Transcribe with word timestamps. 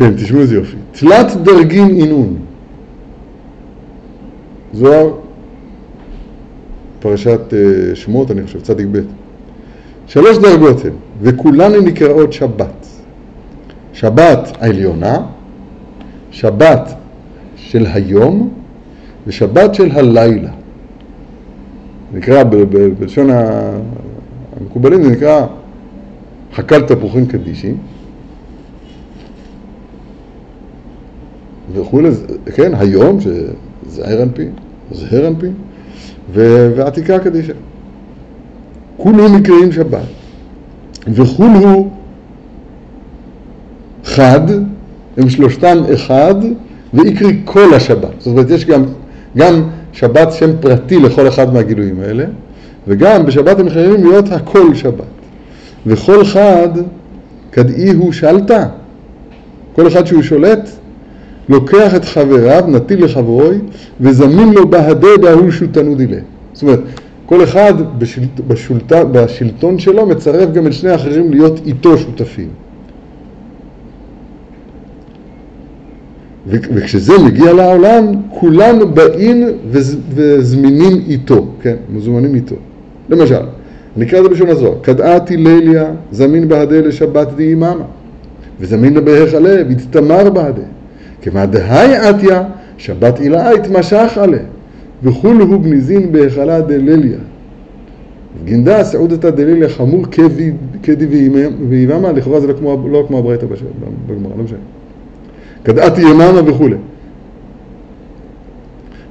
כן, 0.00 0.14
תשמעו 0.16 0.40
איזה 0.42 0.54
יופי. 0.54 0.76
תלת 0.92 1.36
דרגים 1.42 1.88
אינון. 1.88 2.36
זוהר, 4.72 5.14
פרשת 7.00 7.40
אה, 7.52 7.94
שמות, 7.94 8.30
אני 8.30 8.42
חושב, 8.42 8.60
צדיק 8.60 8.86
ב'. 8.92 8.98
שלוש 10.06 10.38
דרגות 10.38 10.84
הן, 10.84 10.92
וכולן 11.22 11.72
נקראות 11.84 12.32
שבת. 12.32 12.86
שבת 13.92 14.48
העליונה, 14.60 15.18
שבת 16.30 16.94
של 17.56 17.86
היום 17.92 18.50
ושבת 19.26 19.74
של 19.74 19.90
הלילה. 19.92 20.50
נקרא, 22.14 22.44
בלשון 22.98 23.30
המקובלים 24.60 25.02
זה 25.02 25.10
נקרא 25.10 25.46
חקל 26.54 26.80
תפוחים 26.82 27.26
קדישים 27.26 27.76
וכולי, 31.72 32.08
כן, 32.54 32.72
היום, 32.74 33.18
שזהר 33.20 34.22
אנפין, 34.22 34.50
זהר 34.92 35.28
אנפין, 35.28 35.52
ועתיקה 36.32 37.18
קדישה. 37.18 37.52
כולו 38.96 39.28
נקראים 39.28 39.72
שבת, 39.72 40.00
וכולו 41.08 41.88
חד, 44.04 44.40
הם 45.16 45.28
שלושתם 45.28 45.78
אחד, 45.94 46.34
ויקרי 46.94 47.40
כל 47.44 47.74
השבת. 47.74 48.10
זאת 48.18 48.26
אומרת, 48.26 48.50
יש 48.50 48.64
גם, 48.64 48.84
גם 49.36 49.62
שבת 49.92 50.32
שם 50.32 50.50
פרטי 50.60 50.98
לכל 50.98 51.28
אחד 51.28 51.54
מהגילויים 51.54 52.00
האלה, 52.00 52.24
וגם 52.88 53.26
בשבת 53.26 53.60
הם 53.60 53.66
יכולים 53.66 54.04
להיות 54.04 54.32
הכל 54.32 54.74
שבת. 54.74 55.04
וכל 55.86 56.24
חד, 56.24 56.68
כדאי 57.52 57.92
הוא 57.92 58.12
שלטה. 58.12 58.66
כל 59.72 59.86
אחד 59.86 60.06
שהוא 60.06 60.22
שולט, 60.22 60.70
לוקח 61.50 61.94
את 61.94 62.04
חבריו, 62.04 62.64
נטיל 62.68 63.04
לחברוי, 63.04 63.58
וזמין 64.00 64.52
לו 64.52 64.70
בהדה 64.70 65.16
בהוא 65.20 65.50
שותנו 65.50 65.94
דילה. 65.94 66.16
זאת 66.52 66.62
אומרת, 66.62 66.80
כל 67.26 67.44
אחד 67.44 67.74
בשלט, 67.98 68.40
בשולט, 68.48 68.92
בשלטון 68.92 69.78
שלו 69.78 70.06
מצרף 70.06 70.52
גם 70.52 70.66
את 70.66 70.72
שני 70.72 70.90
האחרים 70.90 71.30
להיות 71.30 71.60
איתו 71.66 71.98
שותפים. 71.98 72.48
וכשזה 76.46 77.12
מגיע 77.18 77.52
לעולם, 77.52 78.04
כולם 78.30 78.94
באים 78.94 79.46
וזמינים 80.14 81.02
איתו, 81.08 81.46
כן, 81.62 81.76
מזומנים 81.92 82.34
איתו. 82.34 82.56
למשל, 83.08 83.42
נקרא 83.96 84.18
את 84.18 84.24
זה 84.24 84.30
בשון 84.30 84.48
הזוהר, 84.48 84.74
כדעתי 84.82 85.36
ליליה 85.36 85.90
זמין 86.12 86.48
בהדה 86.48 86.80
לשבת 86.80 87.28
איממה, 87.38 87.74
וזמין 88.60 88.94
לבהיכלה 88.94 89.56
והצטמר 89.68 90.30
בהדה. 90.30 90.62
כמה 91.22 91.46
דהי 91.46 91.96
עטיה, 91.96 92.42
שבת 92.78 93.18
עילאה 93.20 93.50
התמשך 93.50 94.18
עליה, 94.18 94.42
וכולו 95.02 95.60
גניזין 95.60 96.12
בהיכלה 96.12 96.60
דליליה. 96.60 97.18
גינדה 98.44 98.84
סעודתא 98.84 99.30
דליליה 99.30 99.68
חמור 99.68 100.04
כדי 100.82 101.06
ויממה, 101.68 102.12
לכאורה 102.12 102.40
זה 102.40 102.46
לא 102.46 102.52
כמו, 102.52 102.88
לא 102.90 103.04
כמו 103.08 103.18
הברייתא 103.18 103.46
בגמרא, 104.06 104.32
לא 104.36 104.44
משנה. 104.44 104.58
כדעתי 105.64 106.00
יממה 106.00 106.40
וכולי. 106.46 106.76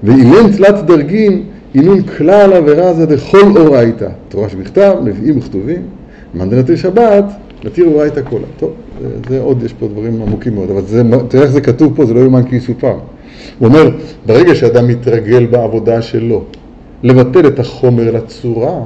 ואילן 0.03 0.51
תלת 0.57 0.85
דרגים, 0.85 1.43
אינון 1.75 2.01
כלל 2.01 2.53
עבירה 2.53 2.93
זה 2.93 3.05
דכל 3.05 3.57
אורייתא. 3.57 4.07
תורה 4.29 4.49
שבכתב, 4.49 4.95
נביאים 5.03 5.37
וכתובים, 5.37 5.81
מנדנתי 6.33 6.77
שבת, 6.77 7.25
נתיר 7.63 7.85
אורייתא 7.85 8.21
כולה. 8.29 8.45
טוב, 8.57 8.71
זה, 9.01 9.07
זה 9.29 9.41
עוד, 9.41 9.63
יש 9.63 9.73
פה 9.73 9.87
דברים 9.87 10.21
עמוקים 10.21 10.55
מאוד, 10.55 10.71
אבל 10.71 10.81
זה, 10.81 11.03
תראה 11.27 11.43
איך 11.43 11.51
זה 11.51 11.61
כתוב 11.61 11.93
פה, 11.95 12.05
זה 12.05 12.13
לא 12.13 12.19
יאומן 12.19 12.43
כי 12.43 12.55
יסופר. 12.55 12.95
הוא 13.59 13.67
אומר, 13.67 13.89
ברגע 14.25 14.55
שאדם 14.55 14.87
מתרגל 14.87 15.45
בעבודה 15.45 16.01
שלו 16.01 16.43
לבטל 17.03 17.47
את 17.47 17.59
החומר 17.59 18.11
לצורה, 18.11 18.81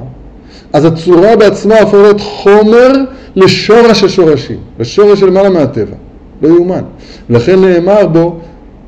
אז 0.72 0.84
הצורה 0.84 1.36
בעצמה 1.36 1.74
הפכה 1.74 2.18
חומר 2.18 2.92
לשורש 3.36 4.04
השורשים, 4.04 4.58
לשורש 4.78 5.20
של 5.20 5.26
למעלה 5.26 5.50
מהטבע. 5.50 5.96
לא 6.42 6.48
יאומן. 6.48 6.82
לכן 7.30 7.60
נאמר 7.60 8.06
בו, 8.06 8.38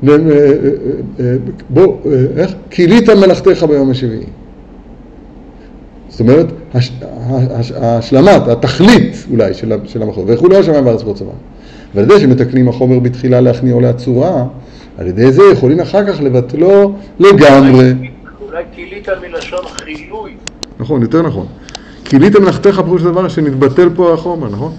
אה, 0.07 0.13
אה, 0.13 0.17
אה, 1.19 1.35
בוא, 1.69 1.97
איך? 2.37 2.51
כילית 2.69 3.09
מלאכתך 3.09 3.65
ביום 3.69 3.91
השביעי. 3.91 4.23
זאת 6.09 6.19
אומרת, 6.19 6.45
ההשלמת, 7.75 8.47
התכלית 8.47 9.25
אולי 9.31 9.53
של 9.85 10.01
המחוז, 10.01 10.29
ויכולו 10.29 10.55
השמיים 10.55 10.85
והארץ 10.85 11.03
בצבא. 11.03 11.31
ועל 11.95 12.05
ידי 12.05 12.19
שמתקנים 12.19 12.67
החומר 12.67 12.99
בתחילה 12.99 13.41
להכניעו 13.41 13.79
להצורה, 13.79 14.45
על 14.97 15.07
ידי 15.07 15.31
זה 15.31 15.43
יכולים 15.51 15.79
אחר 15.79 16.13
כך 16.13 16.21
לבטלו 16.21 16.93
לגמרי. 17.19 17.93
אולי 18.47 18.63
כילית 18.71 19.07
מלשון 19.21 19.65
חילוי. 19.65 20.31
נכון, 20.79 21.01
יותר 21.01 21.21
נכון. 21.21 21.45
כילית 22.05 22.35
מלאכתך 22.35 22.81
פירוש 22.85 23.01
הדבר 23.01 23.27
שנתבטל 23.27 23.89
פה 23.95 24.13
החומר, 24.13 24.49
נכון? 24.49 24.71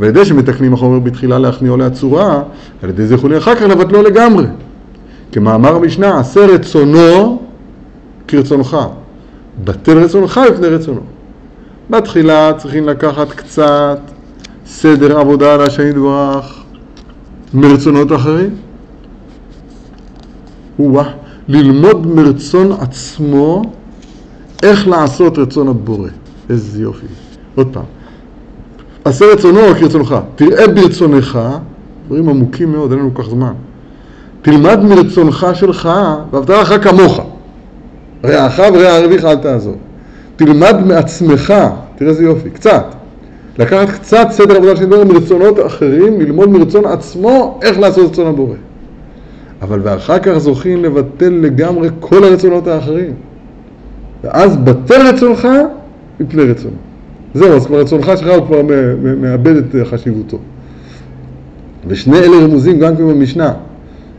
ועל 0.00 0.08
ידי 0.08 0.24
שמתקנים 0.24 0.74
החומר 0.74 0.98
בתחילה 0.98 1.38
להכניעו 1.38 1.76
להצורה, 1.76 2.42
על 2.82 2.88
ידי 2.88 3.06
זה 3.06 3.14
יכולים 3.14 3.36
אחר 3.36 3.54
כך 3.54 3.62
לבטלו 3.62 4.02
לגמרי. 4.02 4.44
כמאמר 5.32 5.76
המשנה, 5.76 6.20
עשה 6.20 6.46
רצונו 6.46 7.42
כרצונך. 8.28 8.76
בטל 9.64 9.98
רצונך 9.98 10.40
לפני 10.52 10.66
רצונו. 10.66 11.00
בתחילה 11.90 12.52
צריכים 12.56 12.88
לקחת 12.88 13.32
קצת 13.32 13.98
סדר 14.66 15.18
עבודה 15.18 15.54
על 15.54 15.60
השם 15.60 15.88
יתברך 15.88 16.62
מרצונות 17.54 18.12
אחרים. 18.12 18.50
וואה, 20.78 21.10
ללמוד 21.48 22.06
מרצון 22.06 22.72
עצמו 22.72 23.62
איך 24.62 24.88
לעשות 24.88 25.38
רצון 25.38 25.68
הבורא. 25.68 26.08
איזה 26.50 26.82
יופי. 26.82 27.06
עוד 27.54 27.68
פעם. 27.72 27.84
עשה 29.04 29.24
רצונו 29.32 29.60
כרצונך. 29.80 30.16
תראה 30.36 30.68
ברצונך, 30.68 31.38
דברים 32.06 32.28
עמוקים 32.28 32.72
מאוד, 32.72 32.90
אין 32.90 33.00
לנו 33.00 33.14
כל 33.14 33.22
כך 33.22 33.28
זמן. 33.28 33.52
תלמד 34.42 34.78
מרצונך 34.82 35.46
שלך, 35.54 35.88
ואהבת 36.30 36.50
לך 36.50 36.74
כמוך. 36.88 37.20
רעך 38.24 38.60
ורע 38.74 38.88
ערביך 38.88 39.24
אל 39.24 39.36
תעזור. 39.36 39.76
תלמד 40.36 40.76
מעצמך, 40.86 41.54
תראה 41.96 42.10
איזה 42.10 42.24
יופי, 42.24 42.50
קצת. 42.50 42.84
לקחת 43.58 43.88
קצת 43.90 44.26
סדר 44.30 44.56
עבודה 44.56 44.76
שנדבר 44.76 45.04
מרצונות 45.04 45.66
אחרים, 45.66 46.20
ללמוד 46.20 46.48
מרצון 46.48 46.84
עצמו 46.84 47.60
איך 47.62 47.78
לעשות 47.78 48.10
רצון 48.10 48.26
הבורא. 48.26 48.54
אבל 49.62 49.80
ואחר 49.82 50.18
כך 50.18 50.38
זוכים 50.38 50.84
לבטל 50.84 51.30
לגמרי 51.30 51.88
כל 52.00 52.24
הרצונות 52.24 52.66
האחרים. 52.66 53.12
ואז 54.24 54.56
בטל 54.56 55.08
רצונך 55.08 55.48
מפני 56.20 56.42
רצונו. 56.42 56.76
זהו, 57.34 57.56
אז 57.56 57.66
כבר 57.66 57.80
רצונך 57.80 58.12
שלך 58.16 58.28
הוא 58.28 58.46
כבר 58.46 58.62
מאבד 59.20 59.56
את 59.56 59.74
חשיבותו. 59.84 60.38
ושני 61.86 62.18
אלה 62.18 62.36
רמוזים 62.44 62.78
גם 62.78 62.96
כן 62.96 63.08
במשנה. 63.08 63.52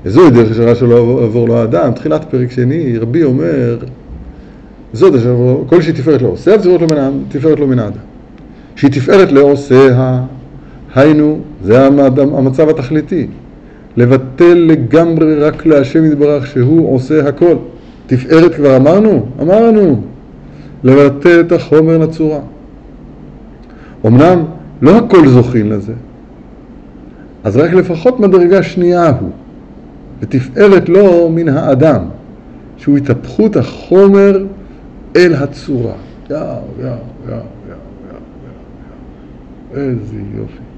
וזוהי 0.06 0.32
דרך 0.32 0.52
ישרה 0.52 0.76
שלא 0.76 1.20
עבור 1.24 1.48
לו 1.48 1.58
האדם. 1.58 1.92
תחילת 1.92 2.26
פרק 2.32 2.52
שני, 2.52 2.98
רבי 2.98 3.24
אומר, 3.24 3.78
זאת 4.94 5.16
אשר 5.16 5.36
כל 5.68 5.82
שהיא 5.82 5.96
תפארת 5.96 6.22
לו 6.22 6.30
עושה, 6.30 6.56
תפארת 7.30 7.60
לו 7.60 7.68
מן 7.68 7.80
האדם. 7.80 8.02
שהיא 8.76 8.92
תפארת 8.92 9.32
לעושיה, 9.32 10.22
היינו, 10.96 11.40
זה 11.64 11.88
המצב 12.18 12.70
התכליתי. 12.70 13.28
לבטל 13.98 14.54
לגמרי 14.54 15.36
רק 15.36 15.66
להשם 15.66 16.06
יתברך 16.06 16.48
שהוא 16.48 16.96
עושה 16.96 17.30
הכל. 17.30 17.56
תפארת 18.08 18.56
כבר 18.56 18.76
אמרנו? 18.76 19.26
אמרנו. 19.42 20.02
לבטל 20.84 21.40
את 21.40 21.52
החומר 21.52 21.98
לצורה. 21.98 22.40
אמנם 24.06 24.44
לא 24.82 24.98
הכל 24.98 25.28
זוכין 25.28 25.70
לזה, 25.70 25.94
אז 27.44 27.58
רק 27.58 27.74
לפחות 27.74 28.20
מדרגה 28.20 28.64
שנייה 28.64 29.10
הוא, 29.20 29.30
ותפארת 30.22 30.90
לו 30.90 31.30
מן 31.30 31.50
האדם, 31.50 32.04
שהוא 32.78 32.98
התהפכות 32.98 33.56
החומר 33.56 34.46
אל 35.16 35.34
הצורה. 35.34 35.94
יאו, 36.30 36.38
יאו, 36.38 36.86
יאו, 36.86 36.92
יאו, 37.28 37.38
יאו, 37.68 37.78
יאו, 39.76 39.82
איזה 39.82 40.16
יופי. 40.36 40.70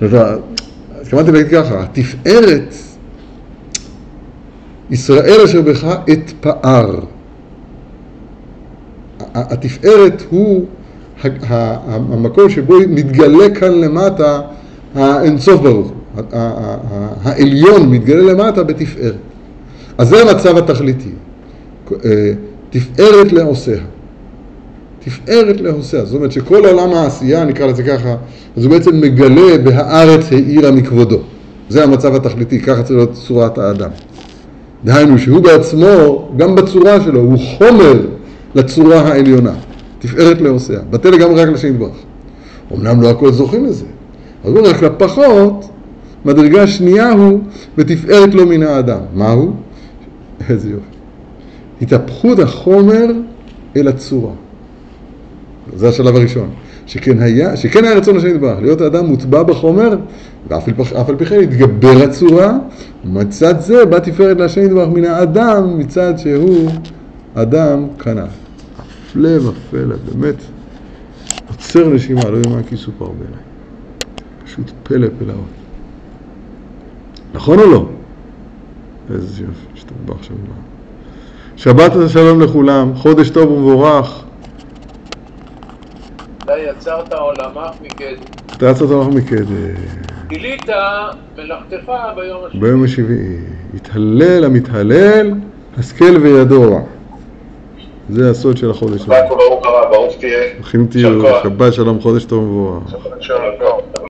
זאת 0.00 0.40
התכוונתי 1.00 1.32
להגיד 1.32 1.50
ככה, 1.52 1.82
התפארת, 1.82 2.74
ישראל 4.90 5.40
אשר 5.44 5.62
בך 5.62 5.86
אתפאר. 6.12 7.00
התפארת 9.34 10.22
הוא 10.30 10.66
המקום 11.88 12.50
שבו 12.50 12.74
מתגלה 12.88 13.54
כאן 13.54 13.72
למטה 13.72 14.40
האינסוף 14.94 15.60
ברוך 15.60 15.92
העליון 17.22 17.90
מתגלה 17.90 18.32
למטה 18.32 18.62
בתפארת. 18.62 19.14
אז 19.98 20.08
זה 20.08 20.22
המצב 20.22 20.56
התכליתי. 20.56 21.10
אה, 22.04 22.32
תפארת 22.70 23.32
לעושיה. 23.32 23.80
תפארת 25.04 25.60
לעושיה. 25.60 26.04
זאת 26.04 26.16
אומרת 26.16 26.32
שכל 26.32 26.66
עולם 26.66 26.94
העשייה, 26.94 27.44
נקרא 27.44 27.66
לזה 27.66 27.82
ככה, 27.82 28.16
אז 28.56 28.64
הוא 28.64 28.72
בעצם 28.72 29.00
מגלה 29.00 29.58
בהארץ 29.64 30.32
העירה 30.32 30.70
מכבודו. 30.70 31.18
זה 31.68 31.84
המצב 31.84 32.14
התכליתי, 32.14 32.60
ככה 32.60 32.82
צריך 32.82 32.96
להיות 32.96 33.12
צורת 33.12 33.58
האדם. 33.58 33.90
דהיינו 34.84 35.18
שהוא 35.18 35.40
בעצמו, 35.40 36.28
גם 36.36 36.54
בצורה 36.54 37.00
שלו, 37.00 37.20
הוא 37.20 37.38
חומר 37.58 38.06
לצורה 38.54 39.00
העליונה. 39.00 39.52
תפארת 39.98 40.40
לעושיה. 40.40 40.80
בטל 40.90 41.10
לגמרי 41.10 41.42
רק 41.42 41.48
לשם 41.48 41.68
יתברך. 41.68 41.96
אמנם 42.74 43.02
לא 43.02 43.10
הכל 43.10 43.32
זוכים 43.32 43.64
לזה, 43.64 43.84
אבל 44.44 44.66
רק 44.66 44.82
לפחות, 44.82 45.68
מדרגה 46.24 46.66
שנייה 46.66 47.12
הוא 47.12 47.40
ותפארת 47.78 48.34
לו 48.34 48.46
מן 48.46 48.62
האדם. 48.62 49.00
מהו? 49.14 49.52
איזה 50.48 50.70
יופי. 50.70 50.84
התהפכות 51.82 52.38
החומר 52.38 53.06
אל 53.76 53.88
הצורה. 53.88 54.32
זה 55.76 55.88
השלב 55.88 56.16
הראשון. 56.16 56.50
שכן 56.86 57.18
היה, 57.22 57.56
שכן 57.56 57.84
היה 57.84 57.94
רצון 57.94 58.16
השם 58.16 58.28
יתברך, 58.28 58.58
להיות 58.60 58.80
האדם 58.80 59.06
מוטבע 59.06 59.42
בחומר, 59.42 59.96
ואף 60.48 60.68
על 61.08 61.16
פי 61.16 61.26
כן 61.26 61.40
התגבר 61.40 62.02
הצורה, 62.04 62.58
ומצד 63.04 63.60
זה 63.60 63.84
בא 63.84 63.98
תפארת 63.98 64.40
להשם 64.40 64.64
יתברך 64.64 64.88
מן 64.88 65.04
האדם, 65.04 65.78
מצד 65.78 66.18
שהוא 66.18 66.70
אדם 67.34 67.86
כנף. 67.98 68.30
הפלא 68.78 69.48
ופלא, 69.48 69.96
באמת, 70.12 70.34
עוצר 71.48 71.88
נשימה, 71.88 72.30
לא 72.30 72.38
יאמן 72.46 72.62
כי 72.62 72.74
יסופר 72.74 73.06
בעיניי. 73.06 73.42
פשוט 74.44 74.70
פלא 74.82 75.08
פלאות. 75.18 75.59
נכון 77.34 77.58
או 77.58 77.66
לא? 77.70 77.84
איזה 79.14 79.42
יופי, 79.42 79.66
השתבח 79.74 80.22
שם 80.22 80.34
דבר. 80.34 80.54
שבת 81.56 81.92
שלום 82.08 82.40
לכולם, 82.40 82.94
חודש 82.94 83.30
טוב 83.30 83.50
ומבורך. 83.50 84.24
אתה 86.44 86.52
יצרת 86.58 87.12
עולמך 87.12 87.74
מקדם. 87.82 88.22
אתה 88.56 88.66
יצאת 88.70 88.90
לך 88.90 89.06
מקדם. 89.14 89.74
גילית 90.28 90.66
מלאכתך 91.38 91.92
ביום 92.16 92.40
השני. 92.46 92.60
ביום 92.60 92.84
השביעי. 92.84 93.36
התהלל 93.74 94.44
המתהלל, 94.44 95.30
השכל 95.78 96.16
וידוע. 96.22 96.80
זה 98.08 98.30
הסוד 98.30 98.56
של 98.56 98.70
החודש. 98.70 99.00
שבת 99.02 99.24
וברוך 99.30 99.66
הבא, 99.66 99.90
ברוך 99.90 100.14
תהיה. 100.20 100.38
תהיו. 100.90 101.22
שבת 101.42 101.72
שלום, 101.72 102.00
חודש 102.00 102.24
טוב 102.24 102.42
ומבורך. 102.42 102.94
יישר 103.18 103.38
כוח. 103.58 103.79